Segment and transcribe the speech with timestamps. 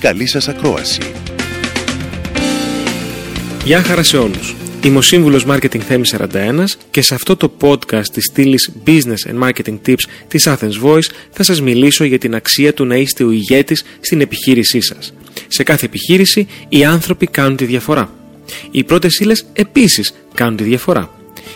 [0.00, 1.00] Καλή σας ακρόαση.
[3.64, 4.54] Γεια χαρά σε όλους.
[4.84, 9.48] Είμαι ο σύμβουλος Marketing Θέμη 41 και σε αυτό το podcast της στήλης Business and
[9.48, 13.30] Marketing Tips της Athens Voice θα σας μιλήσω για την αξία του να είστε ο
[13.30, 15.14] ηγέτης στην επιχείρησή σας.
[15.48, 18.12] Σε κάθε επιχείρηση οι άνθρωποι κάνουν τη διαφορά.
[18.70, 21.10] Οι πρώτες ύλες επίσης κάνουν τη διαφορά.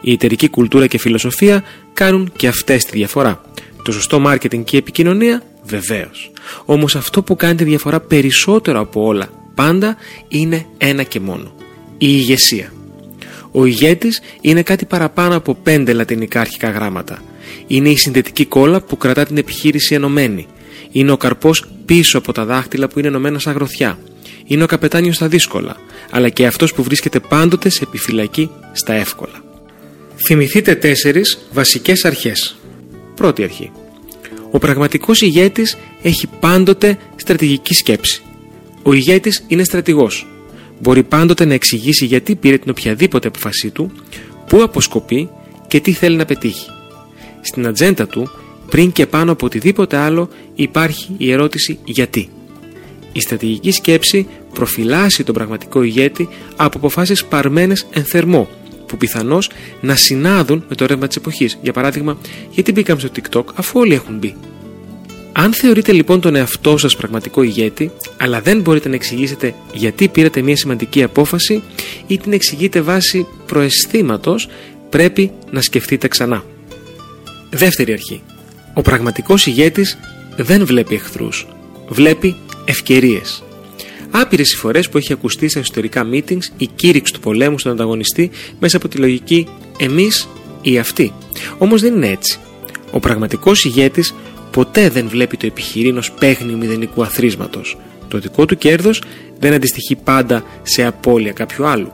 [0.00, 3.40] Η εταιρική κουλτούρα και φιλοσοφία κάνουν και αυτές τη διαφορά.
[3.82, 6.30] Το σωστό marketing και η επικοινωνία βεβαίως.
[6.64, 9.96] Όμως αυτό που κάνει τη διαφορά περισσότερο από όλα πάντα
[10.28, 11.54] είναι ένα και μόνο.
[11.98, 12.72] Η ηγεσία.
[13.50, 17.22] Ο ηγέτης είναι κάτι παραπάνω από πέντε λατινικά αρχικά γράμματα.
[17.66, 20.46] Είναι η συνδετική κόλλα που κρατά την επιχείρηση ενωμένη.
[20.90, 23.98] Είναι ο καρπός πίσω από τα δάχτυλα που είναι ενωμένα σαν γροθιά.
[24.44, 25.76] Είναι ο καπετάνιος στα δύσκολα,
[26.10, 29.44] αλλά και αυτός που βρίσκεται πάντοτε σε επιφυλακή στα εύκολα.
[30.16, 32.56] Θυμηθείτε τέσσερις βασικές αρχές.
[33.14, 33.70] Πρώτη αρχή.
[34.56, 38.22] Ο πραγματικός ηγέτης έχει πάντοτε στρατηγική σκέψη.
[38.82, 40.26] Ο ηγέτης είναι στρατηγός.
[40.80, 43.92] Μπορεί πάντοτε να εξηγήσει γιατί πήρε την οποιαδήποτε αποφασή του,
[44.48, 45.28] πού αποσκοπεί
[45.68, 46.66] και τι θέλει να πετύχει.
[47.40, 48.30] Στην ατζέντα του,
[48.70, 52.28] πριν και πάνω από οτιδήποτε άλλο, υπάρχει η ερώτηση γιατί.
[53.12, 58.48] Η στρατηγική σκέψη προφυλάσσει τον πραγματικό ηγέτη από αποφάσεις παρμένες εν θερμό,
[58.86, 61.58] που πιθανώς να συνάδουν με το ρεύμα της εποχής.
[61.62, 62.18] Για παράδειγμα,
[62.50, 64.34] γιατί μπήκαμε στο TikTok αφού όλοι έχουν μπει.
[65.32, 70.42] Αν θεωρείτε λοιπόν τον εαυτό σας πραγματικό ηγέτη, αλλά δεν μπορείτε να εξηγήσετε γιατί πήρατε
[70.42, 71.62] μια σημαντική απόφαση
[72.06, 74.48] ή την εξηγείτε βάσει προαισθήματος,
[74.90, 76.44] πρέπει να σκεφτείτε ξανά.
[77.50, 78.22] Δεύτερη αρχή.
[78.74, 79.98] Ο πραγματικός ηγέτης
[80.36, 81.46] δεν βλέπει εχθρούς.
[81.88, 83.42] Βλέπει ευκαιρίες.
[84.20, 88.30] Άπειρες οι φορές που έχει ακουστεί σε εσωτερικά meetings η κήρυξη του πολέμου στον ανταγωνιστή
[88.60, 90.28] μέσα από τη λογική εμείς
[90.62, 91.12] ή αυτοί.
[91.58, 92.38] Όμως δεν είναι έτσι.
[92.90, 94.14] Ο πραγματικός ηγέτης
[94.50, 97.60] ποτέ δεν βλέπει το επιχειρήν ως παίχνη μηδενικού αθρίσματο.
[98.08, 99.02] Το δικό του κέρδος
[99.38, 101.92] δεν αντιστοιχεί πάντα σε απώλεια κάποιου άλλου.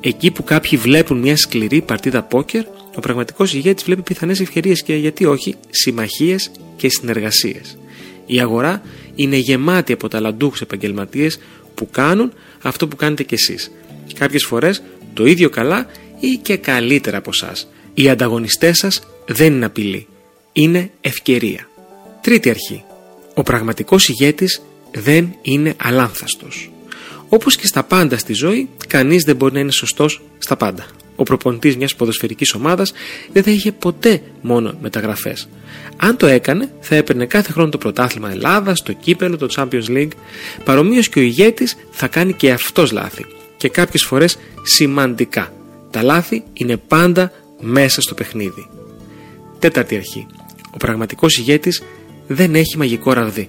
[0.00, 2.64] Εκεί που κάποιοι βλέπουν μια σκληρή παρτίδα πόκερ,
[2.96, 7.78] ο πραγματικός ηγέτης βλέπει πιθανές ευκαιρίες και γιατί όχι, συμμαχίες και συνεργασίες.
[8.26, 8.82] Η αγορά
[9.22, 11.38] είναι γεμάτη από ταλαντούχους επαγγελματίες
[11.74, 12.32] που κάνουν
[12.62, 13.70] αυτό που κάνετε κι εσείς.
[14.14, 14.82] Κάποιες φορές
[15.14, 15.86] το ίδιο καλά
[16.20, 17.68] ή και καλύτερα από εσάς.
[17.94, 20.06] Οι ανταγωνιστές σας δεν είναι απειλή.
[20.52, 21.68] Είναι ευκαιρία.
[22.20, 22.84] Τρίτη αρχή.
[23.34, 26.70] Ο πραγματικός ηγέτης δεν είναι αλάνθαστος.
[27.28, 30.86] Όπως και στα πάντα στη ζωή, κανείς δεν μπορεί να είναι σωστός στα πάντα.
[31.16, 32.92] Ο προπονητής μιας ποδοσφαιρικής ομάδας
[33.32, 35.48] δεν θα είχε ποτέ μόνο μεταγραφές.
[35.96, 40.10] Αν το έκανε, θα έπαιρνε κάθε χρόνο το πρωτάθλημα Ελλάδας, το κύπελο, το Champions League.
[40.64, 43.26] Παρομοίως και ο ηγέτης θα κάνει και αυτός λάθη.
[43.56, 45.52] Και κάποιες φορές σημαντικά.
[45.90, 48.68] Τα λάθη είναι πάντα μέσα στο παιχνίδι.
[49.58, 50.26] Τέταρτη αρχή.
[50.70, 51.82] Ο πραγματικός ηγέτης
[52.26, 53.48] δεν έχει μαγικό ραβδί.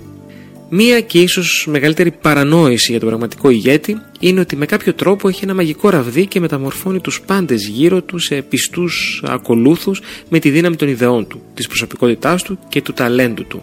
[0.73, 5.43] Μία και ίσως μεγαλύτερη παρανόηση για τον πραγματικό ηγέτη είναι ότι με κάποιο τρόπο έχει
[5.43, 10.75] ένα μαγικό ραβδί και μεταμορφώνει τους πάντες γύρω του σε πιστούς ακολούθους με τη δύναμη
[10.75, 13.61] των ιδεών του, της προσωπικότητάς του και του ταλέντου του.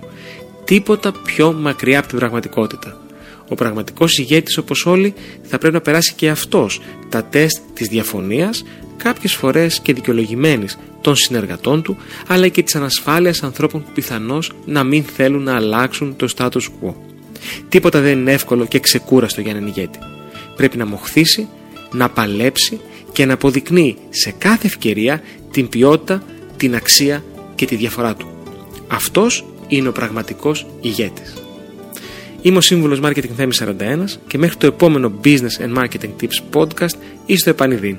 [0.64, 3.00] Τίποτα πιο μακριά από την πραγματικότητα.
[3.48, 8.64] Ο πραγματικός ηγέτης, όπως όλοι, θα πρέπει να περάσει και αυτός τα τεστ της διαφωνίας,
[9.02, 14.84] κάποιες φορές και δικαιολογημένης των συνεργατών του, αλλά και της ανασφάλειας ανθρώπων που πιθανώς να
[14.84, 16.94] μην θέλουν να αλλάξουν το status quo.
[17.68, 19.98] Τίποτα δεν είναι εύκολο και ξεκούραστο για έναν ηγέτη.
[20.56, 21.48] Πρέπει να μοχθήσει,
[21.92, 22.80] να παλέψει
[23.12, 26.22] και να αποδεικνύει σε κάθε ευκαιρία την ποιότητα,
[26.56, 28.28] την αξία και τη διαφορά του.
[28.88, 31.34] Αυτός είναι ο πραγματικός ηγέτης.
[32.42, 36.94] Είμαι ο σύμβουλος Marketing Θέμης 41 και μέχρι το επόμενο Business and Marketing Tips podcast
[37.26, 37.98] είστε επανειδήν.